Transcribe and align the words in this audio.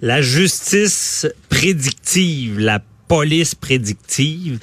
La 0.00 0.22
justice 0.22 1.26
prédictive, 1.48 2.60
la 2.60 2.80
police 3.08 3.56
prédictive. 3.56 4.60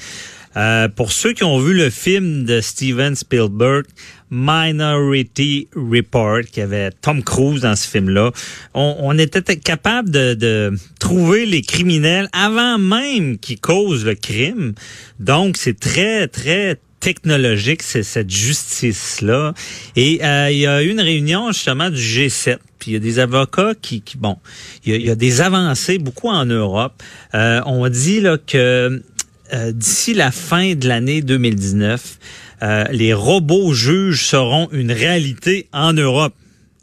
Euh, 0.56 0.88
pour 0.88 1.12
ceux 1.12 1.34
qui 1.34 1.44
ont 1.44 1.60
vu 1.60 1.74
le 1.74 1.90
film 1.90 2.46
de 2.46 2.62
Steven 2.62 3.16
Spielberg, 3.16 3.84
Minority 4.32 5.68
Report, 5.76 6.44
qui 6.50 6.62
avait 6.62 6.92
Tom 6.92 7.22
Cruise 7.22 7.62
dans 7.62 7.76
ce 7.76 7.86
film-là, 7.86 8.32
on, 8.74 9.18
était 9.18 9.58
capable 9.58 10.10
de, 10.10 10.34
de 10.34 10.74
trouver 11.00 11.46
les 11.46 11.62
criminels 11.62 12.30
avant 12.32 12.78
même 12.78 13.38
qu'ils 13.38 13.60
causent 13.60 14.06
le 14.06 14.16
crime. 14.16 14.74
Donc, 15.20 15.58
c'est 15.58 15.78
très, 15.78 16.30
très 16.30 16.80
technologique, 17.06 17.84
c'est 17.84 18.02
cette 18.02 18.32
justice-là. 18.32 19.54
Et 19.96 20.26
euh, 20.26 20.50
il 20.50 20.58
y 20.58 20.66
a 20.66 20.82
eu 20.82 20.90
une 20.90 21.00
réunion 21.00 21.52
justement 21.52 21.92
du 21.92 22.02
G7. 22.02 22.58
Puis 22.80 22.90
il 22.90 22.94
y 22.96 22.98
a 22.98 23.00
des 23.00 23.20
avocats 23.20 23.74
qui, 23.80 24.02
bon, 24.18 24.38
il 24.84 24.92
y, 24.92 24.96
a, 24.96 24.98
il 24.98 25.06
y, 25.06 25.12
a, 25.12 25.16
des 25.16 25.40
avancées 25.40 26.00
beaucoup 26.00 26.30
en 26.30 26.46
Europe. 26.46 27.04
Euh, 27.36 27.62
on 27.68 27.88
dit 27.90 28.22
là 28.22 28.40
que 28.40 29.04
euh, 29.54 29.72
d'ici 29.72 30.16
la 30.16 30.32
fin 30.32 30.74
de 30.74 30.88
l'année 30.88 31.22
2019, 31.22 32.18
euh, 32.64 32.86
les 32.86 33.14
robots 33.14 33.72
juges 33.76 34.26
seront 34.26 34.68
une 34.72 34.92
réalité 34.92 35.68
en 35.74 35.94
Europe 35.94 36.34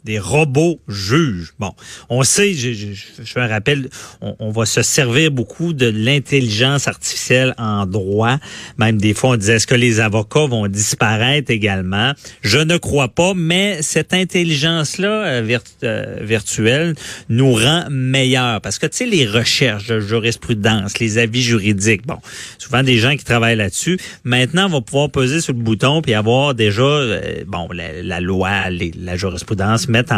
des 0.03 0.19
robots 0.19 0.79
juges. 0.87 1.53
Bon, 1.59 1.71
on 2.09 2.23
sait, 2.23 2.53
je, 2.53 2.73
je, 2.73 2.87
je 2.93 3.31
fais 3.31 3.39
un 3.39 3.47
rappel, 3.47 3.89
on, 4.21 4.51
va 4.51 4.65
se 4.65 4.81
servir 4.81 5.31
beaucoup 5.31 5.73
de 5.73 5.87
l'intelligence 5.87 6.87
artificielle 6.87 7.53
en 7.57 7.85
droit. 7.85 8.37
Même 8.77 8.99
des 8.99 9.13
fois, 9.13 9.31
on 9.31 9.37
disait, 9.37 9.55
est-ce 9.55 9.67
que 9.67 9.75
les 9.75 9.99
avocats 9.99 10.45
vont 10.45 10.67
disparaître 10.67 11.51
également? 11.51 12.13
Je 12.41 12.59
ne 12.59 12.77
crois 12.77 13.07
pas, 13.07 13.33
mais 13.33 13.81
cette 13.81 14.13
intelligence-là 14.13 15.25
euh, 15.25 15.57
euh, 15.83 16.17
virtuelle 16.21 16.95
nous 17.29 17.53
rend 17.53 17.85
meilleurs. 17.89 18.61
Parce 18.61 18.79
que, 18.79 18.87
tu 18.87 18.97
sais, 18.97 19.05
les 19.05 19.25
recherches 19.25 19.87
de 19.87 19.99
jurisprudence, 19.99 20.99
les 20.99 21.17
avis 21.17 21.41
juridiques, 21.41 22.05
bon, 22.05 22.17
souvent 22.57 22.83
des 22.83 22.97
gens 22.97 23.15
qui 23.15 23.23
travaillent 23.23 23.55
là-dessus, 23.55 23.97
maintenant, 24.23 24.65
on 24.65 24.69
va 24.69 24.81
pouvoir 24.81 25.09
peser 25.09 25.39
sur 25.39 25.53
le 25.53 25.59
bouton 25.59 26.01
puis 26.01 26.13
avoir 26.13 26.53
déjà, 26.53 26.81
euh, 26.83 27.43
bon, 27.47 27.69
la, 27.71 28.19
loi, 28.19 28.69
la 28.69 29.15
jurisprudence, 29.15 29.87
mettre 29.93 30.13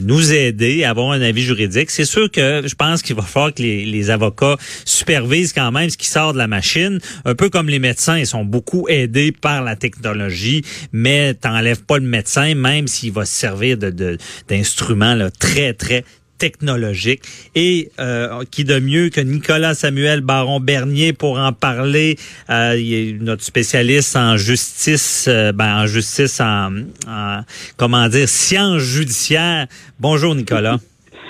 nous 0.00 0.32
aider 0.32 0.84
à 0.84 0.90
avoir 0.90 1.12
un 1.12 1.22
avis 1.22 1.42
juridique. 1.42 1.90
C'est 1.90 2.04
sûr 2.04 2.30
que 2.30 2.62
je 2.66 2.74
pense 2.74 3.02
qu'il 3.02 3.14
va 3.14 3.22
falloir 3.22 3.54
que 3.54 3.62
les, 3.62 3.84
les, 3.84 4.10
avocats 4.10 4.56
supervisent 4.84 5.52
quand 5.52 5.70
même 5.70 5.90
ce 5.90 5.96
qui 5.96 6.08
sort 6.08 6.32
de 6.32 6.38
la 6.38 6.48
machine, 6.48 6.98
un 7.24 7.34
peu 7.34 7.48
comme 7.50 7.68
les 7.68 7.78
médecins, 7.78 8.18
ils 8.18 8.26
sont 8.26 8.44
beaucoup 8.44 8.88
aidés 8.88 9.32
par 9.32 9.62
la 9.62 9.76
technologie, 9.76 10.62
mais 10.92 11.34
t'enlèves 11.34 11.84
pas 11.84 11.98
le 11.98 12.06
médecin, 12.06 12.54
même 12.54 12.88
s'il 12.88 13.12
va 13.12 13.24
se 13.24 13.34
servir 13.34 13.76
de, 13.78 14.18
d'instruments 14.48 15.16
de, 15.16 15.30
très, 15.38 15.74
très 15.74 16.04
technologique 16.42 17.22
et 17.54 17.90
euh, 18.00 18.42
qui 18.50 18.64
de 18.64 18.80
mieux 18.80 19.10
que 19.10 19.20
Nicolas 19.20 19.74
Samuel 19.74 20.22
Baron 20.22 20.58
Bernier 20.58 21.12
pour 21.12 21.38
en 21.38 21.52
parler. 21.52 22.16
Euh, 22.50 22.74
il 22.76 22.94
est 22.94 23.12
notre 23.22 23.44
spécialiste 23.44 24.16
en 24.16 24.36
justice, 24.36 25.26
euh, 25.28 25.52
ben, 25.52 25.82
en 25.82 25.86
justice 25.86 26.40
en, 26.40 26.72
en, 27.06 27.42
comment 27.76 28.08
dire 28.08 28.28
sciences 28.28 28.82
judiciaires. 28.82 29.68
Bonjour 30.00 30.34
Nicolas. 30.34 30.78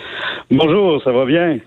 Bonjour, 0.50 1.02
ça 1.04 1.12
va 1.12 1.26
bien? 1.26 1.58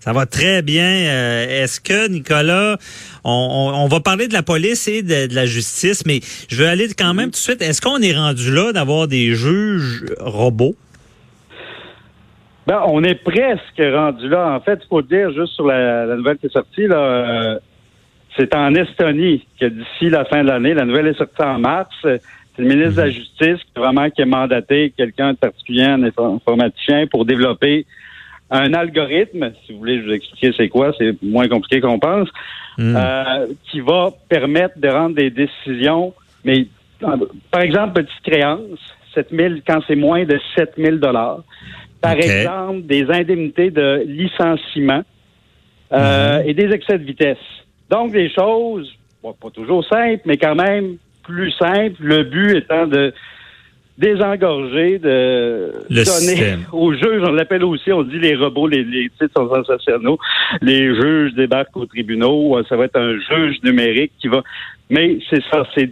Ça 0.00 0.14
va 0.14 0.24
très 0.24 0.62
bien. 0.62 0.84
Euh, 0.84 1.62
Est-ce 1.62 1.80
que, 1.80 2.08
Nicolas, 2.08 2.78
on, 3.22 3.30
on, 3.30 3.84
on, 3.84 3.88
va 3.88 4.00
parler 4.00 4.28
de 4.28 4.34
la 4.34 4.42
police 4.42 4.88
et 4.88 5.02
de, 5.02 5.26
de, 5.26 5.34
la 5.34 5.44
justice, 5.44 6.06
mais 6.06 6.20
je 6.48 6.56
veux 6.56 6.68
aller 6.68 6.88
quand 6.96 7.12
même 7.12 7.26
tout 7.26 7.32
de 7.32 7.36
suite. 7.36 7.60
Est-ce 7.60 7.82
qu'on 7.82 8.00
est 8.00 8.14
rendu 8.14 8.50
là 8.50 8.72
d'avoir 8.72 9.08
des 9.08 9.34
juges 9.34 10.06
robots? 10.20 10.76
Ben, 12.66 12.82
on 12.86 13.02
est 13.04 13.22
presque 13.22 13.78
rendu 13.78 14.28
là. 14.28 14.54
En 14.54 14.60
fait, 14.60 14.80
il 14.82 14.88
faut 14.88 15.02
dire 15.02 15.30
juste 15.32 15.52
sur 15.54 15.66
la, 15.66 16.06
la 16.06 16.16
nouvelle 16.16 16.38
qui 16.38 16.46
est 16.46 16.52
sortie, 16.52 16.86
là, 16.86 16.96
euh, 16.96 17.58
c'est 18.36 18.54
en 18.54 18.74
Estonie 18.74 19.46
que 19.60 19.66
d'ici 19.66 20.08
la 20.08 20.24
fin 20.24 20.42
de 20.42 20.48
l'année, 20.48 20.74
la 20.74 20.84
nouvelle 20.84 21.08
est 21.08 21.18
sortie 21.18 21.42
en 21.42 21.58
mars. 21.58 21.94
C'est 22.02 22.62
le 22.62 22.68
ministre 22.68 22.96
de 22.96 23.00
la 23.02 23.10
Justice 23.10 23.58
qui 23.58 23.80
vraiment 23.80 24.08
qui 24.10 24.22
a 24.22 24.26
mandaté 24.26 24.92
quelqu'un 24.96 25.32
de 25.32 25.38
particulier, 25.38 25.84
un 25.84 26.02
informaticien, 26.02 27.06
pour 27.06 27.24
développer 27.24 27.86
un 28.50 28.72
algorithme, 28.74 29.52
si 29.64 29.72
vous 29.72 29.78
voulez 29.78 30.00
je 30.00 30.06
vous 30.06 30.12
expliquer 30.12 30.52
c'est 30.56 30.68
quoi, 30.68 30.92
c'est 30.98 31.20
moins 31.22 31.48
compliqué 31.48 31.80
qu'on 31.80 31.98
pense, 31.98 32.28
mm. 32.78 32.96
euh, 32.96 33.46
qui 33.70 33.80
va 33.80 34.10
permettre 34.28 34.78
de 34.78 34.88
rendre 34.88 35.16
des 35.16 35.30
décisions, 35.30 36.14
mais 36.44 36.66
par 37.50 37.60
exemple, 37.60 38.02
petite 38.02 38.22
créance, 38.22 38.78
7000 39.14 39.62
quand 39.66 39.80
c'est 39.86 39.96
moins 39.96 40.24
de 40.24 40.38
7000 40.56 41.00
dollars. 41.00 41.40
Par 42.04 42.16
okay. 42.16 42.40
exemple, 42.40 42.82
des 42.82 43.10
indemnités 43.10 43.70
de 43.70 44.04
licenciement 44.06 45.02
euh, 45.92 46.42
mm. 46.42 46.48
et 46.48 46.54
des 46.54 46.74
excès 46.74 46.98
de 46.98 47.04
vitesse. 47.04 47.38
Donc, 47.90 48.12
des 48.12 48.30
choses, 48.30 48.92
bon, 49.22 49.32
pas 49.32 49.50
toujours 49.50 49.84
simples, 49.86 50.22
mais 50.26 50.36
quand 50.36 50.54
même 50.54 50.96
plus 51.22 51.50
simples. 51.52 51.96
Le 52.00 52.24
but 52.24 52.58
étant 52.58 52.86
de 52.86 53.12
désengorger, 53.96 54.98
de 54.98 55.72
le 55.88 56.04
donner 56.04 56.04
système. 56.04 56.64
aux 56.72 56.92
juges, 56.92 57.22
on 57.22 57.32
l'appelle 57.32 57.64
aussi, 57.64 57.92
on 57.92 58.02
dit 58.02 58.18
les 58.18 58.34
robots, 58.34 58.66
les, 58.66 58.82
les 58.82 59.08
titres 59.10 59.32
sont 59.36 59.48
sensationnels, 59.48 60.16
les 60.60 60.94
juges 60.94 61.32
débarquent 61.34 61.76
aux 61.76 61.86
tribunaux, 61.86 62.60
ça 62.68 62.76
va 62.76 62.86
être 62.86 62.98
un 62.98 63.14
juge 63.18 63.62
numérique 63.62 64.12
qui 64.20 64.28
va... 64.28 64.42
Mais 64.90 65.18
c'est 65.30 65.42
ça, 65.50 65.64
c'est, 65.74 65.90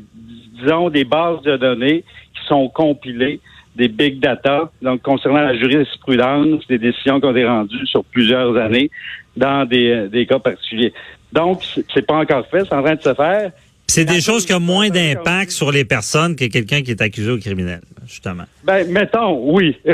disons, 0.61 0.91
des 0.91 1.05
bases 1.05 1.43
de 1.43 1.57
données 1.57 2.03
qui 2.35 2.47
sont 2.49 2.69
compilées 2.69 3.41
des 3.77 3.89
big 3.89 4.21
data, 4.21 4.71
donc 4.83 5.03
concernant 5.03 5.41
la 5.41 5.57
jurisprudence, 5.57 6.67
des 6.69 6.79
décisions 6.79 7.21
qui 7.21 7.27
ont 7.27 7.31
été 7.31 7.47
rendues 7.47 7.87
sur 7.87 8.05
plusieurs 8.05 8.57
années 8.57 8.91
dans 9.37 9.67
des, 9.67 10.09
des 10.09 10.27
cas 10.27 10.39
particuliers. 10.39 10.93
Donc, 11.33 11.63
c'est 11.95 12.07
pas 12.07 12.17
encore 12.17 12.47
fait, 12.49 12.65
c'est 12.69 12.75
en 12.75 12.83
train 12.83 12.95
de 12.95 13.03
se 13.03 13.15
faire. 13.15 13.53
C'est 13.87 14.07
des 14.07 14.23
choses 14.23 14.47
qui 14.47 14.55
ont 14.55 14.61
moins 14.61 14.89
d'impact 14.89 15.51
sur 15.51 15.71
les 15.71 15.85
personnes 15.85 16.35
que 16.35 16.47
quelqu'un 16.47 16.81
qui 16.81 16.93
est 16.93 17.03
accusé 17.03 17.31
au 17.31 17.37
criminel, 17.37 17.83
justement. 18.07 18.45
Ben, 18.65 18.91
mettons, 18.91 19.39
oui. 19.53 19.77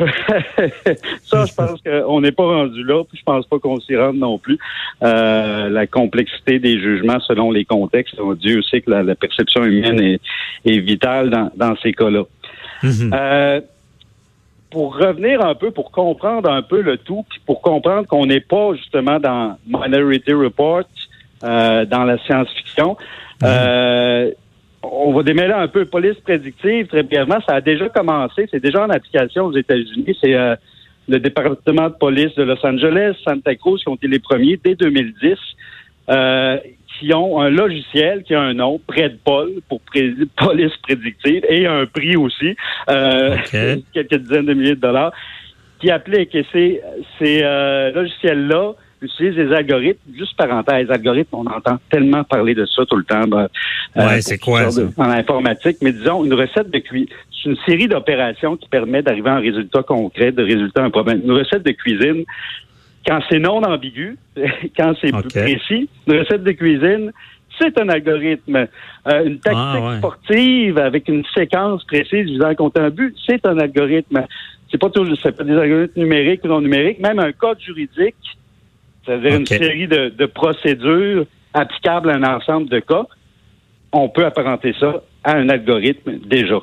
Ça, 1.25 1.44
je 1.47 1.53
pense 1.53 1.81
qu'on 1.83 2.21
n'est 2.21 2.31
pas 2.31 2.44
rendu 2.44 2.84
là, 2.84 3.03
puis 3.03 3.19
je 3.19 3.25
pense 3.25 3.47
pas 3.47 3.59
qu'on 3.59 3.81
s'y 3.81 3.97
rende 3.97 4.19
non 4.19 4.38
plus. 4.38 4.56
Euh, 5.03 5.69
la 5.69 5.88
complexité 5.88 6.61
des 6.61 6.78
jugements 6.81 7.19
selon 7.21 7.50
les 7.50 7.65
contextes, 7.65 8.15
Dieu 8.41 8.62
sait 8.62 8.83
que 8.83 8.91
la, 8.91 9.03
la 9.03 9.17
perception 9.17 9.65
humaine 9.65 10.00
est, 10.00 10.21
est 10.65 10.78
vitale 10.78 11.31
dans, 11.31 11.50
dans 11.56 11.75
ces 11.83 11.93
cas-là. 11.93 12.22
Mm 12.83 12.89
-hmm. 12.89 13.11
euh, 13.15 13.61
pour 14.71 14.97
revenir 14.97 15.44
un 15.44 15.55
peu, 15.55 15.71
pour 15.71 15.91
comprendre 15.91 16.50
un 16.50 16.62
peu 16.62 16.81
le 16.83 16.97
tout, 16.99 17.25
puis 17.31 17.41
pour 17.47 17.61
comprendre 17.62 18.06
qu'on 18.06 18.27
n'est 18.27 18.47
pas 18.55 18.75
justement 18.75 19.19
dans 19.19 19.56
Minority 19.66 20.33
Report, 20.33 20.84
euh, 21.44 21.84
dans 21.94 22.05
la 22.05 22.17
science-fiction, 22.25 22.91
mm 22.93 23.44
-hmm. 23.44 23.47
euh, 23.47 24.31
on 24.83 25.12
va 25.12 25.22
démêler 25.22 25.53
un 25.53 25.69
peu 25.69 25.84
police 25.84 26.19
prédictive 26.28 26.87
très 26.87 27.03
brièvement. 27.03 27.41
Ça 27.49 27.55
a 27.56 27.61
déjà 27.61 27.88
commencé, 27.88 28.47
c'est 28.50 28.62
déjà 28.69 28.84
en 28.87 28.91
application 28.91 29.47
aux 29.47 29.56
États-Unis. 29.56 30.17
C'est 30.21 30.34
euh, 30.34 30.55
le 31.09 31.19
département 31.19 31.88
de 31.88 31.94
police 31.94 32.34
de 32.34 32.44
Los 32.44 32.65
Angeles, 32.65 33.15
Santa 33.25 33.55
Cruz 33.56 33.78
qui 33.83 33.88
ont 33.88 33.97
été 33.97 34.09
les 34.09 34.19
premiers 34.19 34.58
dès 34.62 34.75
2010. 34.75 35.37
Euh, 36.11 36.58
qui 36.99 37.15
ont 37.15 37.41
un 37.41 37.50
logiciel 37.50 38.23
qui 38.23 38.35
a 38.35 38.41
un 38.41 38.55
nom, 38.55 38.81
Paul, 39.25 39.50
pour 39.69 39.81
pré 39.81 40.12
police 40.37 40.77
prédictive, 40.83 41.45
et 41.49 41.67
un 41.67 41.87
prix 41.87 42.17
aussi, 42.17 42.56
euh, 42.91 43.37
okay. 43.37 43.85
quelques 43.93 44.17
dizaines 44.17 44.47
de 44.47 44.55
milliers 44.55 44.75
de 44.75 44.81
dollars, 44.81 45.12
qui 45.81 45.91
applique. 45.91 46.35
Et 46.35 46.45
ces, 46.53 46.81
ces 47.19 47.41
euh, 47.43 47.93
logiciels-là 47.93 48.73
utilisent 49.00 49.37
des 49.37 49.53
algorithmes, 49.53 50.12
juste 50.17 50.37
parenthèse, 50.37 50.91
algorithmes, 50.91 51.37
on 51.37 51.47
entend 51.47 51.79
tellement 51.89 52.25
parler 52.25 52.55
de 52.55 52.67
ça 52.67 52.85
tout 52.85 52.97
le 52.97 53.05
temps. 53.05 53.29
Ben, 53.29 53.49
ouais, 53.94 54.21
c'est 54.21 54.39
quoi 54.39 54.71
ça? 54.71 54.83
En 54.97 55.11
informatique, 55.11 55.77
mais 55.81 55.93
disons, 55.93 56.25
une 56.25 56.35
recette 56.35 56.71
de 56.71 56.79
cuisine, 56.79 57.09
c'est 57.31 57.51
une 57.51 57.56
série 57.67 57.87
d'opérations 57.87 58.56
qui 58.56 58.69
permet 58.69 59.03
d'arriver 59.03 59.31
à 59.31 59.35
un 59.35 59.41
résultat 59.41 59.85
concret, 59.85 60.33
de 60.33 60.43
résultat 60.43 60.83
à 60.83 60.87
un 60.87 60.91
problème. 60.91 61.21
Une 61.25 61.33
recette 61.33 61.62
de 61.62 61.71
cuisine, 61.71 62.25
quand 63.06 63.21
c'est 63.31 63.39
non 63.39 63.62
ambigu, 63.62 64.17
quand 64.77 64.95
c'est 65.00 65.15
okay. 65.15 65.29
plus 65.29 65.41
précis, 65.41 65.89
une 66.06 66.19
recette 66.19 66.45
de 66.45 66.53
cuisine, 66.53 67.12
c'est 67.61 67.79
un 67.81 67.89
algorithme. 67.89 68.56
Euh, 68.56 69.25
une 69.25 69.39
tactique 69.41 69.61
ah, 69.61 69.89
ouais. 69.89 69.99
sportive 69.99 70.79
avec 70.79 71.09
une 71.09 71.25
séquence 71.35 71.85
précise 71.85 72.27
visant 72.27 72.49
à 72.49 72.55
compter 72.55 72.81
un 72.81 72.91
but, 72.91 73.17
c'est 73.27 73.45
un 73.47 73.59
algorithme. 73.59 74.25
c'est 74.71 74.79
pas 74.79 74.91
toujours, 74.91 75.17
c'est 75.23 75.37
pas 75.37 75.45
des 75.45 75.56
algorithmes 75.56 76.00
numériques 76.00 76.45
ou 76.45 76.49
non 76.49 76.61
numériques, 76.61 77.00
même 77.00 77.19
un 77.19 77.33
code 77.33 77.61
juridique, 77.61 78.17
c'est-à-dire 79.05 79.37
une 79.37 79.47
série 79.47 79.89
de, 79.89 80.11
de 80.11 80.27
procédures 80.27 81.25
applicables 81.55 82.11
à 82.11 82.17
un 82.17 82.37
ensemble 82.37 82.69
de 82.69 82.81
cas, 82.81 83.06
on 83.93 84.09
peut 84.09 84.27
apparenter 84.27 84.75
ça 84.79 85.03
à 85.25 85.37
un 85.37 85.49
algorithme 85.49 86.19
déjà. 86.26 86.61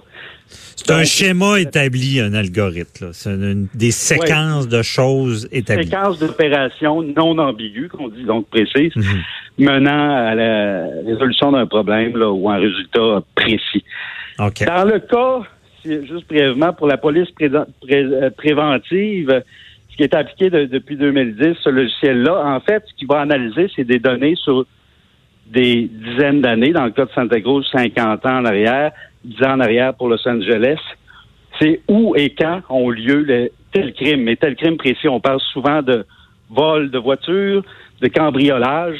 C'est 0.47 0.91
un 0.91 1.03
schéma 1.03 1.59
établi, 1.59 2.19
un 2.19 2.33
algorithme. 2.33 3.09
C'est 3.13 3.37
des 3.75 3.91
séquences 3.91 4.67
de 4.67 4.81
choses 4.83 5.47
établies. 5.51 5.85
Séquences 5.85 6.19
d'opérations 6.19 7.01
non 7.01 7.37
ambiguës, 7.39 7.89
qu'on 7.89 8.09
dit 8.09 8.23
donc 8.23 8.47
précises, 8.49 8.95
mhm. 8.95 9.23
menant 9.57 10.15
à 10.15 10.35
la 10.35 10.87
résolution 11.05 11.51
d'un 11.51 11.65
problème 11.65 12.17
là, 12.17 12.29
ou 12.29 12.49
un 12.49 12.57
résultat 12.57 13.23
précis. 13.33 13.83
Dans 14.37 14.85
le 14.85 14.99
cas, 14.99 15.41
juste 15.85 16.27
brièvement, 16.27 16.73
pour 16.73 16.87
la 16.87 16.97
police 16.97 17.29
euh, 17.41 18.29
préventive, 18.31 19.43
ce 19.89 19.95
qui 19.95 20.03
est 20.03 20.13
appliqué 20.13 20.49
depuis 20.49 20.97
2010, 20.97 21.55
ce 21.63 21.69
logiciel-là, 21.69 22.43
en 22.45 22.59
fait, 22.59 22.83
ce 22.87 22.93
qu'il 22.95 23.07
va 23.07 23.21
analyser, 23.21 23.71
c'est 23.75 23.85
des 23.85 23.99
données 23.99 24.35
sur 24.35 24.65
des 25.45 25.89
dizaines 25.91 26.41
d'années. 26.41 26.71
Dans 26.71 26.85
le 26.85 26.91
cas 26.91 27.05
de 27.05 27.11
Santa 27.11 27.39
Cruz, 27.41 27.65
50 27.71 28.25
ans 28.25 28.39
en 28.39 28.45
arrière, 28.45 28.91
10 29.23 29.43
ans 29.43 29.53
en 29.53 29.59
arrière 29.59 29.93
pour 29.93 30.09
Los 30.09 30.27
Angeles. 30.27 30.79
C'est 31.59 31.81
où 31.87 32.15
et 32.15 32.31
quand 32.31 32.61
ont 32.69 32.89
lieu 32.89 33.19
les, 33.19 33.51
tel 33.71 33.93
crime? 33.93 34.23
Mais 34.23 34.35
tel 34.35 34.55
crime 34.55 34.77
précis, 34.77 35.07
on 35.07 35.19
parle 35.19 35.39
souvent 35.53 35.81
de 35.81 36.05
vol 36.49 36.91
de 36.91 36.97
voiture, 36.97 37.63
de 38.01 38.07
cambriolage. 38.07 38.99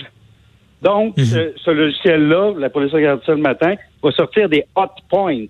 Donc, 0.81 1.17
mhm. 1.17 1.25
ce, 1.25 1.71
logiciel-là, 1.71 2.53
la 2.57 2.69
police 2.69 2.91
regarde 2.91 3.21
ça 3.25 3.33
le 3.33 3.41
matin, 3.41 3.75
va 4.03 4.11
sortir 4.11 4.47
des 4.49 4.63
hot 4.75 4.87
points. 5.09 5.45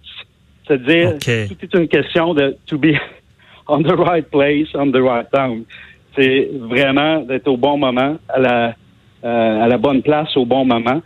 C'est-à-dire, 0.66 1.18
tout 1.20 1.58
est 1.62 1.74
une 1.74 1.88
question 1.88 2.34
de 2.34 2.56
to 2.66 2.78
be 2.78 2.96
on 3.68 3.82
the 3.82 3.96
right 3.96 4.30
place, 4.30 4.68
on 4.74 4.92
the 4.92 5.02
right 5.02 5.28
time. 5.32 5.64
C'est 6.16 6.50
vraiment 6.54 7.20
d'être 7.20 7.48
au 7.48 7.58
bon 7.58 7.78
moment, 7.78 8.18
à 8.30 8.40
la, 8.40 8.76
euh, 9.24 9.64
à 9.64 9.68
la 9.68 9.78
bonne 9.78 10.02
place 10.02 10.36
au 10.38 10.46
bon 10.46 10.66
moment. 10.66 11.02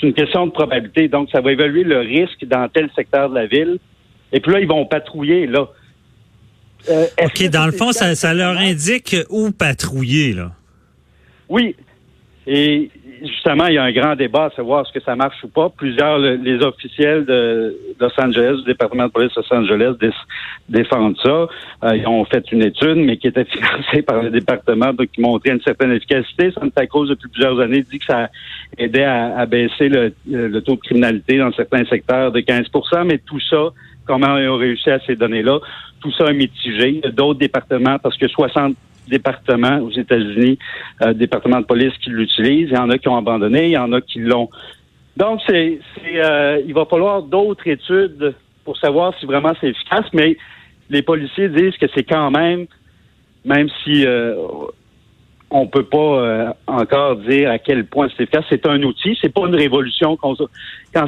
C'est 0.00 0.06
une 0.06 0.14
question 0.14 0.46
de 0.46 0.52
probabilité. 0.52 1.08
Donc, 1.08 1.28
ça 1.30 1.40
va 1.40 1.52
évaluer 1.52 1.84
le 1.84 2.00
risque 2.00 2.44
dans 2.44 2.68
tel 2.68 2.90
secteur 2.96 3.30
de 3.30 3.34
la 3.34 3.46
ville. 3.46 3.78
Et 4.32 4.40
puis 4.40 4.52
là, 4.52 4.60
ils 4.60 4.68
vont 4.68 4.86
patrouiller, 4.86 5.46
là. 5.46 5.68
Euh, 6.88 7.06
OK, 7.24 7.48
dans 7.50 7.66
le 7.66 7.72
fond, 7.72 7.92
ça, 7.92 8.14
ça 8.14 8.34
leur 8.34 8.56
indique 8.58 9.16
où 9.30 9.52
patrouiller, 9.52 10.32
là? 10.32 10.52
Oui. 11.48 11.76
Et 12.46 12.90
justement, 13.24 13.66
il 13.66 13.74
y 13.74 13.78
a 13.78 13.84
un 13.84 13.92
grand 13.92 14.16
débat 14.16 14.46
à 14.46 14.50
savoir 14.50 14.86
ce 14.86 14.92
que 14.92 15.00
ça 15.00 15.16
marche 15.16 15.42
ou 15.44 15.48
pas. 15.48 15.70
Plusieurs, 15.70 16.18
les 16.18 16.62
officiels 16.62 17.24
de 17.24 17.76
Los 18.00 18.10
Angeles, 18.18 18.58
du 18.58 18.64
département 18.64 19.06
de 19.06 19.10
police 19.10 19.32
de 19.34 19.40
Los 19.40 19.54
Angeles, 19.54 19.94
défendent 20.68 21.16
ça. 21.22 21.48
Euh, 21.84 21.96
ils 21.96 22.06
ont 22.06 22.24
fait 22.24 22.44
une 22.52 22.62
étude, 22.62 22.96
mais 22.96 23.16
qui 23.16 23.28
était 23.28 23.44
financée 23.52 24.02
par 24.02 24.22
le 24.22 24.30
département, 24.30 24.92
qui 24.94 25.20
montrait 25.20 25.52
une 25.52 25.62
certaine 25.62 25.92
efficacité. 25.92 26.52
Santa 26.52 26.86
Cruz, 26.86 27.08
depuis 27.08 27.28
plusieurs 27.28 27.58
années, 27.60 27.84
dit 27.90 27.98
que 27.98 28.04
ça 28.04 28.28
aidait 28.78 29.04
à, 29.04 29.46
baisser 29.46 29.88
le, 29.88 30.60
taux 30.60 30.76
de 30.76 30.80
criminalité 30.80 31.38
dans 31.38 31.52
certains 31.52 31.84
secteurs 31.86 32.32
de 32.32 32.40
15% 32.40 33.04
mais 33.04 33.18
tout 33.18 33.40
ça, 33.40 33.70
comment 34.06 34.36
ils 34.38 34.48
ont 34.48 34.56
réussi 34.56 34.90
à 34.90 34.98
ces 35.00 35.16
données-là, 35.16 35.58
tout 36.00 36.12
ça 36.12 36.26
est 36.26 36.34
mitigé. 36.34 37.00
D'autres 37.12 37.38
départements, 37.38 37.98
parce 37.98 38.16
que 38.16 38.28
60 38.28 38.76
départements 39.08 39.78
aux 39.80 39.90
États-Unis, 39.90 40.58
euh, 41.02 41.12
départements 41.12 41.60
de 41.60 41.66
police 41.66 41.92
qui 42.02 42.10
l'utilisent. 42.10 42.68
Il 42.70 42.76
y 42.76 42.78
en 42.78 42.90
a 42.90 42.98
qui 42.98 43.08
ont 43.08 43.16
abandonné, 43.16 43.66
il 43.66 43.72
y 43.72 43.78
en 43.78 43.92
a 43.92 44.00
qui 44.00 44.20
l'ont. 44.20 44.48
Donc, 45.16 45.40
c'est, 45.46 45.78
euh, 46.14 46.62
il 46.66 46.72
va 46.72 46.86
falloir 46.86 47.22
d'autres 47.22 47.66
études 47.66 48.34
pour 48.64 48.76
savoir 48.78 49.12
si 49.18 49.26
vraiment 49.26 49.52
c'est 49.60 49.68
efficace, 49.68 50.06
mais 50.12 50.36
les 50.88 51.02
policiers 51.02 51.48
disent 51.48 51.76
que 51.76 51.86
c'est 51.94 52.04
quand 52.04 52.30
même, 52.30 52.66
même 53.44 53.68
si 53.82 54.06
euh, 54.06 54.34
on 55.52 55.66
peut 55.66 55.84
pas 55.84 55.98
euh, 55.98 56.52
encore 56.66 57.16
dire 57.16 57.50
à 57.50 57.58
quel 57.58 57.84
point 57.84 58.08
c'est 58.08 58.24
efficace. 58.24 58.44
C'est 58.48 58.66
un 58.66 58.82
outil, 58.82 59.16
c'est 59.20 59.32
pas 59.32 59.46
une 59.46 59.54
révolution. 59.54 60.16
Quand 60.16 60.34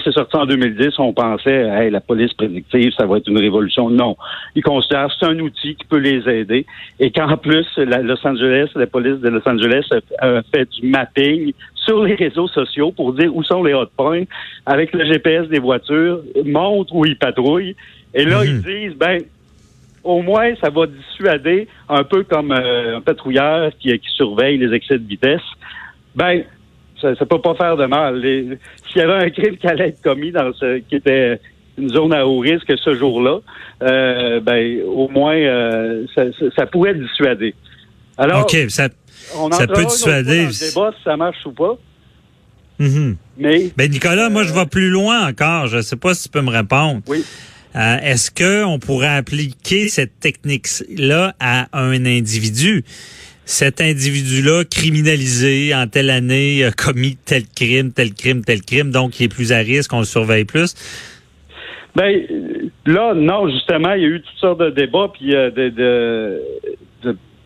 c'est 0.04 0.12
sorti 0.12 0.36
en 0.36 0.44
2010, 0.46 0.98
on 0.98 1.12
pensait, 1.12 1.66
hey, 1.68 1.90
la 1.90 2.00
police 2.00 2.32
prédictive, 2.34 2.92
ça 2.96 3.06
va 3.06 3.18
être 3.18 3.28
une 3.28 3.38
révolution. 3.38 3.88
Non, 3.88 4.16
ils 4.54 4.62
considèrent 4.62 5.08
que 5.08 5.14
c'est 5.18 5.26
un 5.26 5.38
outil 5.40 5.74
qui 5.76 5.84
peut 5.86 5.98
les 5.98 6.28
aider 6.28 6.66
et 7.00 7.10
qu'en 7.10 7.36
plus, 7.38 7.66
la 7.78 8.02
Los 8.02 8.24
Angeles, 8.26 8.68
la 8.74 8.86
police 8.86 9.20
de 9.20 9.28
Los 9.30 9.48
Angeles 9.48 9.88
a, 10.18 10.42
fait 10.42 10.68
du 10.70 10.88
mapping 10.88 11.52
sur 11.74 12.04
les 12.04 12.14
réseaux 12.14 12.48
sociaux 12.48 12.92
pour 12.92 13.14
dire 13.14 13.34
où 13.34 13.42
sont 13.42 13.62
les 13.62 13.72
hot 13.72 13.86
points 13.96 14.24
avec 14.66 14.92
le 14.92 15.04
GPS 15.06 15.48
des 15.48 15.58
voitures, 15.58 16.20
montre 16.44 16.94
où 16.94 17.06
ils 17.06 17.18
patrouillent. 17.18 17.76
Et 18.12 18.24
là, 18.24 18.44
ils 18.44 18.56
mhm. 18.56 18.62
disent, 18.62 18.98
ben, 18.98 19.22
au 20.04 20.22
moins, 20.22 20.54
ça 20.60 20.70
va 20.70 20.86
dissuader, 20.86 21.66
un 21.88 22.04
peu 22.04 22.24
comme 22.24 22.52
euh, 22.52 22.98
un 22.98 23.00
patrouilleur 23.00 23.72
qui, 23.80 23.98
surveille 24.16 24.58
les 24.58 24.74
excès 24.74 24.98
de 24.98 25.06
vitesse. 25.06 25.40
Ben, 26.14 26.44
ça 27.00 27.10
ne 27.10 27.24
peut 27.24 27.40
pas 27.40 27.54
faire 27.54 27.76
de 27.76 27.86
mal. 27.86 28.20
S'il 28.22 28.98
y 28.98 29.00
avait 29.00 29.24
un 29.24 29.30
crime 29.30 29.56
qui 29.56 29.66
allait 29.66 29.88
être 29.88 30.02
commis 30.02 30.30
dans 30.30 30.52
ce 30.52 30.78
qui 30.78 30.96
était 30.96 31.40
une 31.76 31.88
zone 31.88 32.12
à 32.12 32.26
haut 32.26 32.38
risque 32.38 32.72
ce 32.82 32.94
jour-là, 32.94 33.40
euh, 33.82 34.40
ben, 34.40 34.82
au 34.86 35.08
moins, 35.08 35.36
euh, 35.36 36.06
ça, 36.54 36.66
pourrait 36.66 36.94
dissuader. 36.94 37.54
Alors, 38.16 38.48
ça, 38.68 38.88
ça 39.50 39.66
peut 39.66 39.84
dissuader. 39.84 40.44
Dans 40.44 40.50
débat 40.50 40.94
si 40.96 41.02
ça 41.02 41.16
marche 41.16 41.44
ou 41.46 41.52
pas. 41.52 41.76
Mm-hmm. 42.80 43.16
Mais, 43.38 43.72
ben 43.76 43.90
Nicolas, 43.90 44.30
moi 44.30 44.42
je 44.42 44.52
vais 44.52 44.66
plus 44.66 44.90
loin 44.90 45.28
encore. 45.28 45.68
Je 45.68 45.76
ne 45.76 45.82
sais 45.82 45.96
pas 45.96 46.14
si 46.14 46.24
tu 46.24 46.28
peux 46.28 46.42
me 46.42 46.50
répondre. 46.50 47.02
Oui. 47.06 47.24
Euh, 47.76 47.96
est-ce 48.02 48.30
que 48.30 48.64
on 48.64 48.78
pourrait 48.78 49.16
appliquer 49.16 49.88
cette 49.88 50.20
technique-là 50.20 51.34
à 51.40 51.66
un 51.72 52.06
individu? 52.06 52.84
Cet 53.46 53.80
individu-là 53.80 54.64
criminalisé 54.64 55.74
en 55.74 55.86
telle 55.86 56.10
année 56.10 56.64
a 56.64 56.70
commis 56.70 57.16
tel 57.24 57.42
crime, 57.54 57.92
tel 57.92 58.14
crime, 58.14 58.44
tel 58.44 58.62
crime, 58.62 58.90
donc 58.90 59.20
il 59.20 59.24
est 59.24 59.28
plus 59.28 59.52
à 59.52 59.58
risque, 59.58 59.92
on 59.92 59.98
le 59.98 60.04
surveille 60.04 60.44
plus? 60.44 60.74
Ben 61.94 62.22
là, 62.86 63.14
non, 63.14 63.48
justement, 63.48 63.92
il 63.92 64.02
y 64.02 64.04
a 64.04 64.08
eu 64.08 64.22
toutes 64.22 64.38
sortes 64.38 64.60
de 64.60 64.70
débats, 64.70 65.10
puis 65.12 65.34
euh, 65.34 65.50
de, 65.50 65.68
de, 65.68 66.42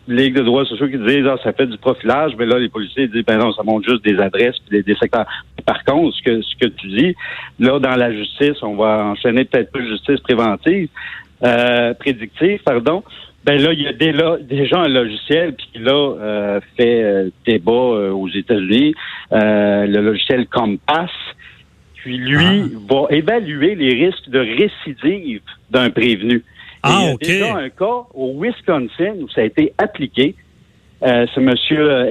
Ligue 0.09 0.35
de 0.35 0.41
droits 0.41 0.65
sociaux 0.65 0.87
qui 0.87 0.97
disent 0.97 1.27
ah, 1.27 1.37
ça 1.43 1.53
fait 1.53 1.67
du 1.67 1.77
profilage, 1.77 2.33
mais 2.37 2.45
là, 2.45 2.57
les 2.57 2.69
policiers 2.69 3.07
disent 3.07 3.25
ben 3.25 3.37
non, 3.37 3.53
ça 3.53 3.63
montre 3.63 3.87
juste 3.87 4.03
des 4.03 4.19
adresses 4.19 4.57
puis 4.67 4.83
des, 4.83 4.95
secteurs. 4.95 5.27
Par 5.65 5.83
contre, 5.83 6.15
ce 6.17 6.23
que 6.23 6.41
ce 6.41 6.55
que 6.55 6.67
tu 6.67 6.87
dis, 6.87 7.15
là, 7.59 7.79
dans 7.79 7.95
la 7.95 8.11
justice, 8.11 8.61
on 8.63 8.75
va 8.75 9.05
enchaîner 9.05 9.45
peut-être 9.45 9.71
plus 9.71 9.87
justice 9.87 10.19
préventive, 10.21 10.89
euh, 11.43 11.93
prédictive, 11.93 12.59
pardon. 12.63 13.03
Ben 13.45 13.61
là, 13.61 13.71
il 13.71 13.81
y 13.81 13.87
a 13.87 13.93
déjà 13.93 14.79
un 14.79 14.87
logiciel 14.87 15.55
qui 15.55 15.79
là 15.79 15.91
euh, 15.93 16.59
fait 16.75 17.03
euh, 17.03 17.29
débat 17.47 17.71
euh, 17.71 18.11
aux 18.11 18.27
États-Unis, 18.27 18.93
le 19.31 20.01
logiciel 20.01 20.47
Compass, 20.47 21.11
qui 22.03 22.17
lui 22.17 22.63
ah. 22.63 22.93
va 22.93 23.15
évaluer 23.15 23.75
les 23.75 24.05
risques 24.05 24.29
de 24.29 24.39
récidive 24.39 25.41
d'un 25.71 25.89
prévenu. 25.89 26.43
Ah, 26.83 26.99
il 27.01 27.07
y 27.07 27.11
a 27.11 27.15
déjà 27.17 27.57
un 27.57 27.69
cas 27.69 28.05
au 28.13 28.41
Wisconsin 28.41 29.13
où 29.21 29.29
ça 29.29 29.41
a 29.41 29.43
été 29.45 29.73
appliqué. 29.77 30.35
Euh, 31.03 31.25
c'est 31.33 31.41
M. 31.41 31.53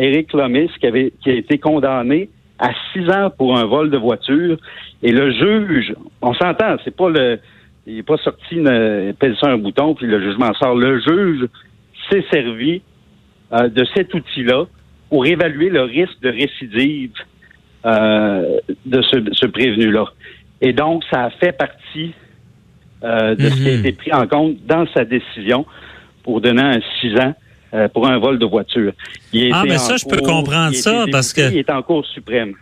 Eric 0.01 0.33
Lomis 0.33 0.71
qui, 0.81 0.87
avait, 0.87 1.13
qui 1.23 1.31
a 1.31 1.35
été 1.35 1.59
condamné 1.59 2.31
à 2.59 2.71
six 2.93 3.09
ans 3.11 3.31
pour 3.31 3.57
un 3.57 3.65
vol 3.65 3.91
de 3.91 3.99
voiture. 3.99 4.59
Et 5.03 5.13
le 5.13 5.31
juge, 5.31 5.95
on 6.23 6.35
s'entend, 6.35 6.77
c'est 6.85 6.97
pas 6.97 7.09
le, 7.09 7.39
il 7.87 7.97
n'est 7.97 8.03
pas 8.03 8.17
sorti, 8.19 8.57
il 8.57 9.15
pèse 9.19 9.35
sur 9.37 9.49
un 9.49 9.59
bouton 9.59 9.95
puis 9.95 10.07
le 10.07 10.21
jugement 10.21 10.53
sort. 10.55 10.75
Le 10.75 11.01
juge 11.01 11.49
s'est 12.11 12.25
servi 12.31 12.83
euh, 13.53 13.69
de 13.69 13.85
cet 13.95 14.13
outil-là 14.13 14.65
pour 15.09 15.27
évaluer 15.27 15.71
le 15.71 15.83
risque 15.83 16.21
de 16.21 16.29
récidive 16.29 17.13
euh, 17.87 18.59
de 18.85 19.03
ce, 19.03 19.17
ce 19.33 19.47
prévenu-là. 19.47 20.05
Et 20.61 20.73
donc, 20.73 21.05
ça 21.11 21.25
a 21.25 21.31
fait 21.31 21.53
partie 21.53 22.13
euh, 23.05 23.35
de 23.35 23.49
ce 23.49 23.55
qui 23.55 23.69
a 23.69 23.73
mhm. 23.73 23.79
été 23.81 23.93
pris 23.93 24.13
en 24.13 24.27
compte 24.27 24.57
dans 24.67 24.87
sa 24.95 25.05
décision 25.05 25.67
pour 26.23 26.41
donner 26.41 26.63
un 26.63 26.81
six 27.01 27.15
ans 27.19 27.35
euh, 27.75 27.89
pour 27.89 28.07
un 28.07 28.19
vol 28.19 28.39
de 28.39 28.47
voiture. 28.47 28.93
ah, 29.53 29.65
mais 29.67 29.79
ça, 29.79 29.97
je 29.97 30.05
peux 30.05 30.21
comprendre 30.21 30.75
ça 30.75 31.05
parce 31.13 31.33
que... 31.33 31.51
Il 31.53 31.59
est 31.59 31.71
en 31.71 31.83
cours 31.83 32.07
suprême. 32.07 32.55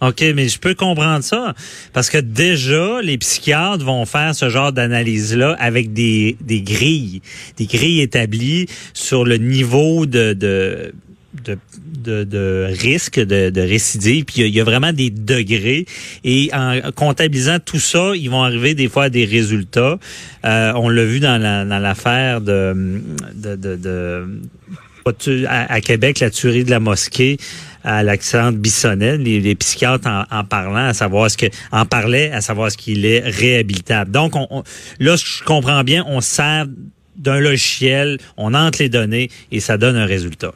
OK, 0.00 0.24
mais 0.34 0.48
je 0.48 0.58
peux 0.58 0.74
comprendre 0.74 1.22
ça 1.22 1.54
parce 1.92 2.10
que 2.10 2.18
déjà, 2.18 3.00
les 3.02 3.16
psychiatres 3.18 3.84
vont 3.84 4.04
faire 4.06 4.34
ce 4.34 4.48
genre 4.48 4.72
d'analyse-là 4.72 5.56
avec 5.58 5.92
des, 5.92 6.36
des 6.40 6.60
grilles, 6.60 7.22
des 7.56 7.66
grilles 7.66 8.00
établies 8.00 8.66
sur 8.92 9.24
le 9.24 9.36
niveau 9.36 10.06
de, 10.06 10.32
de 10.32 10.92
de, 11.44 11.58
de, 11.76 12.24
de 12.24 12.66
risque 12.80 13.18
de, 13.18 13.50
de 13.50 13.60
récidive. 13.60 14.24
Puis 14.24 14.42
il 14.42 14.54
y, 14.54 14.60
a 14.60 14.64
vraiment 14.64 14.92
des 14.92 15.10
degrés. 15.10 15.86
Et 16.24 16.50
en 16.52 16.80
comptabilisant 16.94 17.58
tout 17.58 17.80
ça, 17.80 18.12
ils 18.14 18.30
vont 18.30 18.42
arriver 18.42 18.74
des 18.74 18.88
fois 18.88 19.04
à 19.04 19.10
des 19.10 19.24
résultats. 19.24 19.98
Euh, 20.44 20.72
on 20.76 20.88
l'a 20.88 21.04
vu 21.04 21.20
dans 21.20 21.40
l'affaire 21.40 22.40
de, 22.40 23.02
de, 23.34 23.56
de, 23.56 24.26
à, 25.48 25.80
Québec, 25.80 26.20
la 26.20 26.30
tuerie 26.30 26.64
de 26.64 26.70
la 26.70 26.80
mosquée 26.80 27.36
à 27.82 28.02
l'accident 28.02 28.50
de 28.50 28.56
Bissonnette, 28.56 29.20
les, 29.20 29.54
psychiatres 29.54 30.08
en, 30.30 30.44
parlant, 30.44 30.86
à 30.86 30.94
savoir 30.94 31.30
ce 31.30 31.36
que, 31.36 31.46
en 31.70 31.84
parlaient, 31.84 32.32
à 32.32 32.40
savoir 32.40 32.70
ce 32.72 32.78
qu'il 32.78 33.04
est 33.04 33.20
réhabilitable. 33.20 34.10
Donc, 34.10 34.34
on, 34.36 34.62
là, 35.00 35.16
je 35.16 35.44
comprends 35.44 35.84
bien, 35.84 36.02
on 36.08 36.22
sert 36.22 36.66
d'un 37.16 37.40
logiciel, 37.40 38.18
on 38.36 38.54
entre 38.54 38.82
les 38.82 38.88
données 38.88 39.30
et 39.52 39.60
ça 39.60 39.76
donne 39.76 39.96
un 39.96 40.06
résultat. 40.06 40.52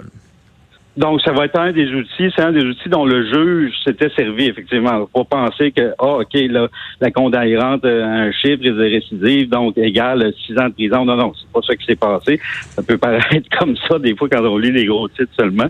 Donc, 0.99 1.21
ça 1.21 1.31
va 1.31 1.45
être 1.45 1.57
un 1.57 1.71
des 1.71 1.87
outils, 1.95 2.29
c'est 2.35 2.43
un 2.43 2.51
des 2.51 2.65
outils 2.65 2.89
dont 2.89 3.05
le 3.05 3.25
juge 3.25 3.73
s'était 3.85 4.11
servi, 4.17 4.47
effectivement. 4.47 5.09
Faut 5.15 5.23
pas 5.23 5.47
penser 5.47 5.71
que, 5.71 5.95
ah, 5.97 6.17
OK, 6.17 6.35
là, 6.35 6.67
la 7.01 7.13
condamnante 7.13 7.85
a 7.85 7.89
un 7.89 8.33
chiffre 8.33 8.65
de 8.65 8.73
récidive, 8.73 9.49
donc 9.49 9.79
égal 9.79 10.33
six 10.45 10.59
ans 10.59 10.67
de 10.67 10.73
prison. 10.73 11.05
Non, 11.05 11.15
non, 11.15 11.33
c'est 11.39 11.49
pas 11.53 11.61
ça 11.65 11.77
qui 11.77 11.87
s'est 11.87 11.95
passé. 11.95 12.41
Ça 12.71 12.83
peut 12.83 12.99
paraître 12.99 13.49
comme 13.61 13.77
ça, 13.89 14.01
des 14.01 14.17
fois, 14.17 14.29
quand 14.29 14.45
on 14.45 14.59
lit 14.59 14.73
les 14.73 14.87
gros 14.87 15.09
titres 15.09 15.31
seulement. 15.39 15.69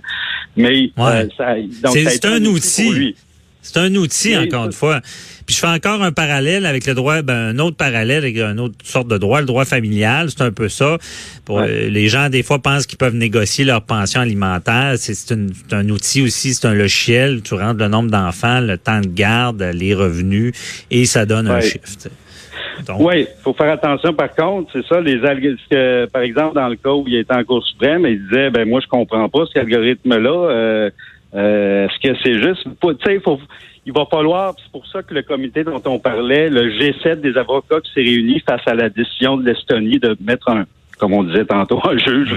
Mais, 0.56 0.90
euh, 0.98 1.26
ça, 1.36 1.56
donc, 1.56 1.94
c'est 1.94 2.24
un, 2.24 2.42
outil. 2.46 3.14
C'est 3.62 3.78
un 3.78 3.94
outil, 3.96 4.36
encore 4.36 4.66
une 4.66 4.72
fois. 4.72 5.00
Puis 5.46 5.56
je 5.56 5.60
fais 5.60 5.66
encore 5.66 6.02
un 6.02 6.12
parallèle 6.12 6.66
avec 6.66 6.86
le 6.86 6.94
droit, 6.94 7.22
ben, 7.22 7.34
un 7.34 7.58
autre 7.58 7.76
parallèle 7.76 8.18
avec 8.18 8.36
une 8.36 8.60
autre 8.60 8.74
sorte 8.84 9.08
de 9.08 9.16
droit, 9.16 9.40
le 9.40 9.46
droit 9.46 9.64
familial, 9.64 10.28
c'est 10.28 10.42
un 10.42 10.52
peu 10.52 10.68
ça. 10.68 10.98
Pour, 11.46 11.60
euh, 11.60 11.88
les 11.88 12.08
gens, 12.08 12.28
des 12.28 12.42
fois, 12.42 12.58
pensent 12.58 12.86
qu'ils 12.86 12.98
peuvent 12.98 13.14
négocier 13.14 13.64
leur 13.64 13.82
pension 13.82 14.20
alimentaire. 14.20 14.94
C'est 14.98 15.32
un 15.72 15.88
outil 15.88 16.22
aussi, 16.22 16.52
c'est 16.52 16.66
un 16.66 16.74
logiciel. 16.74 17.40
Tu 17.42 17.54
rentres 17.54 17.78
le 17.78 17.88
nombre 17.88 18.10
d'enfants, 18.10 18.60
le 18.60 18.76
temps 18.76 19.00
de 19.00 19.06
garde, 19.06 19.62
les 19.62 19.94
revenus, 19.94 20.52
et 20.90 21.06
ça 21.06 21.24
donne 21.24 21.48
un 21.48 21.60
chiffre. 21.60 21.88
Oui, 22.98 23.20
il 23.20 23.42
faut 23.42 23.54
faire 23.54 23.72
attention. 23.72 24.12
Par 24.12 24.34
contre, 24.34 24.70
c'est 24.72 24.86
ça, 24.86 25.00
les 25.00 25.24
algorithmes. 25.24 26.06
Par 26.12 26.22
exemple, 26.22 26.54
dans 26.54 26.68
le 26.68 26.76
cas 26.76 26.92
où 26.92 27.04
il 27.06 27.16
était 27.16 27.34
en 27.34 27.44
Cour 27.44 27.64
suprême, 27.66 28.06
il 28.06 28.22
disait, 28.28 28.50
ben 28.50 28.68
moi, 28.68 28.80
je 28.80 28.86
comprends 28.86 29.28
pas 29.28 29.44
cet 29.46 29.62
algorithme-là. 29.64 30.50
Euh, 30.50 30.90
euh, 31.34 31.86
est-ce 31.86 32.08
que 32.08 32.18
c'est 32.22 32.38
juste, 32.40 32.64
tu 32.64 32.88
sais, 33.04 33.14
il 33.14 33.20
faut, 33.20 33.38
il 33.84 33.92
va 33.92 34.06
falloir, 34.06 34.54
c'est 34.62 34.72
pour 34.72 34.86
ça 34.86 35.02
que 35.02 35.14
le 35.14 35.22
comité 35.22 35.64
dont 35.64 35.82
on 35.86 35.98
parlait, 35.98 36.48
le 36.48 36.70
G7 36.70 37.20
des 37.20 37.36
avocats 37.36 37.80
qui 37.80 37.92
s'est 37.92 38.02
réuni 38.02 38.40
face 38.40 38.66
à 38.66 38.74
la 38.74 38.88
décision 38.88 39.36
de 39.36 39.44
l'Estonie 39.44 39.98
de 39.98 40.16
mettre 40.20 40.50
un, 40.50 40.64
comme 40.98 41.12
on 41.12 41.22
disait 41.24 41.44
tantôt, 41.44 41.80
un 41.84 41.96
juge, 41.96 42.34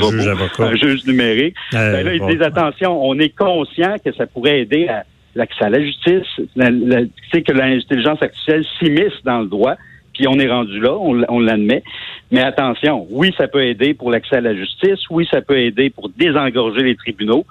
un 0.60 0.76
juge, 0.76 1.06
numérique. 1.06 1.56
Euh, 1.74 1.94
ben 1.94 2.06
là, 2.06 2.14
ils 2.14 2.26
disent 2.28 2.42
attention, 2.42 3.04
on 3.04 3.18
est 3.20 3.36
conscient 3.36 3.96
que 4.04 4.14
ça 4.14 4.28
pourrait 4.28 4.62
aider 4.62 4.88
à 4.88 5.04
l'accès 5.36 5.66
à 5.66 5.70
la 5.70 5.82
justice, 5.82 6.28
tu 6.36 7.10
sais 7.32 7.42
que 7.42 7.54
l'intelligence 7.54 8.22
artificielle 8.22 8.66
s'immisce 8.78 9.24
dans 9.24 9.40
le 9.40 9.48
droit, 9.48 9.76
puis 10.14 10.28
on 10.28 10.38
est 10.40 10.50
rendu 10.50 10.80
là, 10.80 10.94
on, 10.94 11.24
on 11.30 11.40
l'admet. 11.40 11.84
Mais 12.32 12.42
attention, 12.42 13.08
oui, 13.10 13.34
ça 13.38 13.48
peut 13.48 13.64
aider 13.64 13.94
pour 13.94 14.12
l'accès 14.12 14.38
à 14.38 14.42
la 14.42 14.56
justice, 14.56 15.00
oui, 15.10 15.28
ça 15.32 15.42
peut 15.42 15.58
aider 15.58 15.90
pour 15.90 16.10
désengorger 16.10 16.84
les 16.84 16.96
tribunaux, 16.96 17.46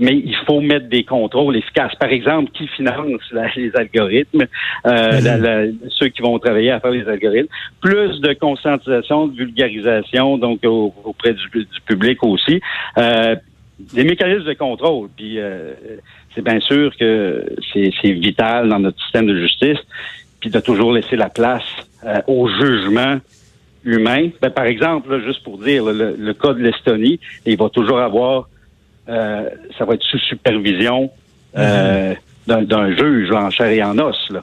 mais 0.00 0.16
il 0.16 0.34
faut 0.46 0.60
mettre 0.60 0.88
des 0.88 1.04
contrôles 1.04 1.56
efficaces. 1.56 1.94
Par 1.94 2.08
exemple, 2.08 2.50
qui 2.52 2.66
finance 2.68 3.20
les 3.56 3.70
algorithmes, 3.76 4.46
euh, 4.86 5.68
mhm. 5.68 5.78
ceux 5.90 6.08
qui 6.08 6.22
vont 6.22 6.38
travailler 6.38 6.70
à 6.70 6.80
faire 6.80 6.90
les 6.90 7.06
algorithmes, 7.06 7.52
plus 7.80 8.20
de 8.20 8.32
conscientisation, 8.32 9.28
de 9.28 9.36
vulgarisation, 9.36 10.38
donc 10.38 10.60
auprès 10.64 11.34
du, 11.34 11.66
public 11.86 12.24
aussi. 12.24 12.60
Euh, 12.98 13.36
des 13.78 14.04
mécanismes 14.04 14.44
de 14.44 14.54
contrôle. 14.54 15.08
Puis 15.16 15.38
euh, 15.38 15.72
c'est 16.34 16.42
bien 16.42 16.60
sûr 16.60 16.96
que 16.96 17.46
c'est 17.72 18.12
vital 18.12 18.68
dans 18.68 18.78
notre 18.78 19.00
système 19.02 19.26
de 19.26 19.36
justice, 19.36 19.78
puis 20.40 20.50
de 20.50 20.60
toujours 20.60 20.92
laisser 20.92 21.16
la 21.16 21.28
place 21.28 21.64
euh, 22.04 22.20
au 22.26 22.48
jugement 22.48 23.18
humain. 23.84 24.30
Ben, 24.40 24.50
par 24.50 24.64
exemple, 24.64 25.22
juste 25.24 25.42
pour 25.42 25.58
dire, 25.58 25.84
le, 25.84 26.14
le 26.18 26.34
cas 26.34 26.52
de 26.52 26.60
l'Estonie, 26.60 27.18
il 27.46 27.56
va 27.56 27.68
toujours 27.68 28.00
avoir 28.00 28.48
ça 29.78 29.84
va 29.84 29.94
être 29.94 30.02
sous 30.02 30.18
supervision 30.18 31.10
euh, 31.56 32.14
mhm. 32.46 32.64
d'un 32.64 32.96
juge 32.96 33.30
en 33.32 33.50
chair 33.50 33.66
et 33.66 33.82
en 33.82 33.98
os. 33.98 34.16
Là 34.30 34.42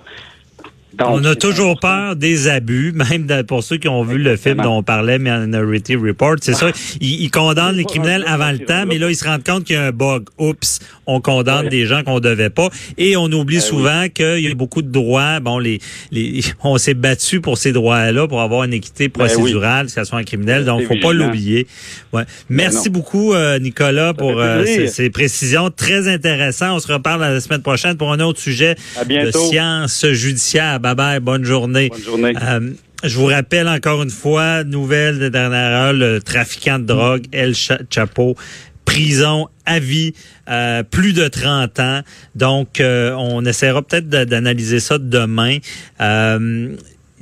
on 0.99 1.23
a 1.23 1.35
toujours 1.35 1.79
peur 1.79 2.15
des 2.15 2.47
abus, 2.47 2.93
même 2.95 3.43
pour 3.43 3.63
ceux 3.63 3.77
qui 3.77 3.87
ont 3.87 4.03
vu 4.03 4.17
le 4.17 4.35
film 4.35 4.57
dont 4.57 4.77
on 4.77 4.83
parlait, 4.83 5.19
Minority 5.19 5.95
Report. 5.95 6.35
C'est 6.41 6.53
ça, 6.53 6.71
ils, 6.99 7.29
condamnent 7.29 7.75
les 7.75 7.85
criminels 7.85 8.23
avant 8.27 8.51
le 8.51 8.59
temps, 8.59 8.85
mais 8.87 8.97
là, 8.97 9.09
ils 9.09 9.15
se 9.15 9.25
rendent 9.25 9.43
compte 9.43 9.63
qu'il 9.65 9.75
y 9.75 9.79
a 9.79 9.85
un 9.85 9.91
bug. 9.91 10.25
Oups, 10.37 10.79
on 11.05 11.21
condamne 11.21 11.69
des 11.69 11.85
gens 11.85 12.03
qu'on 12.03 12.19
devait 12.19 12.49
pas. 12.49 12.69
Et 12.97 13.15
on 13.15 13.25
oublie 13.25 13.57
ben 13.57 13.61
souvent 13.61 14.05
qu'il 14.13 14.39
y 14.39 14.47
a 14.47 14.55
beaucoup 14.55 14.81
de 14.81 14.89
droits. 14.91 15.39
Bon, 15.39 15.59
les, 15.59 15.79
les 16.11 16.41
on 16.63 16.77
s'est 16.77 16.93
battu 16.93 17.41
pour 17.41 17.57
ces 17.57 17.71
droits-là, 17.71 18.27
pour 18.27 18.41
avoir 18.41 18.63
une 18.63 18.73
équité 18.73 19.07
ben 19.07 19.25
procédurale, 19.25 19.87
que 19.87 19.91
ce 19.91 20.03
soit 20.03 20.19
un 20.19 20.23
criminel. 20.23 20.65
Donc, 20.65 20.83
faut 20.83 20.99
pas 21.01 21.13
l'oublier. 21.13 21.67
Ouais. 22.13 22.23
Merci 22.49 22.89
beaucoup, 22.89 23.33
euh, 23.33 23.59
Nicolas, 23.59 24.13
pour 24.13 24.39
euh, 24.39 24.63
ces, 24.87 25.09
précisions. 25.09 25.69
Très 25.69 26.07
intéressant. 26.07 26.75
On 26.75 26.79
se 26.79 26.91
reparle 26.91 27.21
la 27.21 27.39
semaine 27.39 27.61
prochaine 27.61 27.97
pour 27.97 28.11
un 28.11 28.19
autre 28.19 28.39
sujet 28.39 28.75
de 29.07 29.31
sciences 29.31 30.05
judiciaires. 30.11 30.79
Bye 30.87 30.95
bye, 30.95 31.19
bonne 31.19 31.43
journée. 31.43 31.89
Bonne 31.89 32.01
journée. 32.01 32.33
Euh, 32.41 32.71
je 33.03 33.17
vous 33.17 33.25
rappelle 33.25 33.67
encore 33.67 34.01
une 34.03 34.09
fois, 34.09 34.63
nouvelle 34.63 35.19
de 35.19 35.27
dernière 35.27 35.75
heure, 35.75 35.93
le 35.93 36.21
trafiquant 36.21 36.79
de 36.79 36.85
drogue, 36.85 37.25
El 37.33 37.55
Chapo, 37.55 38.37
prison 38.85 39.49
à 39.65 39.79
vie, 39.79 40.13
euh, 40.49 40.83
plus 40.83 41.11
de 41.11 41.27
30 41.27 41.79
ans. 41.81 42.01
Donc, 42.35 42.79
euh, 42.79 43.11
on 43.17 43.43
essaiera 43.43 43.81
peut-être 43.81 44.07
d'analyser 44.07 44.79
ça 44.79 44.97
demain 44.97 45.57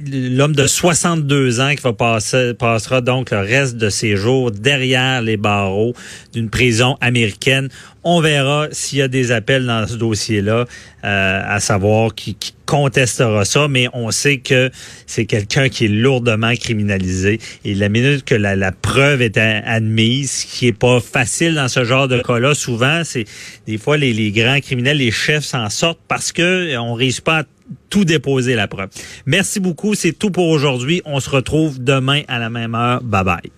l'homme 0.03 0.55
de 0.55 0.67
62 0.67 1.61
ans 1.61 1.73
qui 1.75 1.81
va 1.81 1.93
passer, 1.93 2.53
passera 2.53 3.01
donc 3.01 3.31
le 3.31 3.39
reste 3.39 3.77
de 3.77 3.89
ses 3.89 4.15
jours 4.15 4.51
derrière 4.51 5.21
les 5.21 5.37
barreaux 5.37 5.93
d'une 6.33 6.49
prison 6.49 6.97
américaine. 7.01 7.69
On 8.03 8.19
verra 8.19 8.67
s'il 8.71 8.99
y 8.99 9.01
a 9.01 9.07
des 9.07 9.31
appels 9.31 9.65
dans 9.65 9.87
ce 9.87 9.95
dossier-là, 9.95 10.65
euh, 11.03 11.41
à 11.45 11.59
savoir 11.59 12.13
qui, 12.13 12.37
contestera 12.65 13.45
ça, 13.45 13.67
mais 13.67 13.87
on 13.93 14.09
sait 14.09 14.37
que 14.37 14.71
c'est 15.05 15.27
quelqu'un 15.27 15.69
qui 15.69 15.85
est 15.85 15.87
lourdement 15.87 16.55
criminalisé. 16.55 17.39
Et 17.63 17.75
la 17.75 17.89
minute 17.89 18.25
que 18.25 18.33
la, 18.33 18.55
la 18.55 18.71
preuve 18.71 19.21
est 19.21 19.37
admise, 19.37 20.31
ce 20.31 20.45
qui 20.47 20.67
est 20.67 20.73
pas 20.77 20.99
facile 20.99 21.53
dans 21.53 21.67
ce 21.67 21.83
genre 21.83 22.07
de 22.07 22.19
cas-là, 22.19 22.55
souvent, 22.55 23.03
c'est 23.03 23.25
des 23.67 23.77
fois 23.77 23.97
les, 23.97 24.13
les 24.13 24.31
grands 24.31 24.59
criminels, 24.61 24.97
les 24.97 25.11
chefs 25.11 25.43
s'en 25.43 25.69
sortent 25.69 25.99
parce 26.07 26.31
que 26.31 26.75
on 26.77 26.95
réussit 26.95 27.23
pas 27.23 27.41
à 27.41 27.43
tout 27.89 28.05
déposer 28.05 28.55
la 28.55 28.67
preuve. 28.67 28.89
Merci 29.25 29.59
beaucoup. 29.59 29.95
C'est 29.95 30.13
tout 30.13 30.31
pour 30.31 30.49
aujourd'hui. 30.49 31.01
On 31.05 31.19
se 31.19 31.29
retrouve 31.29 31.83
demain 31.83 32.21
à 32.27 32.39
la 32.39 32.49
même 32.49 32.75
heure. 32.75 33.01
Bye 33.03 33.23
bye. 33.23 33.55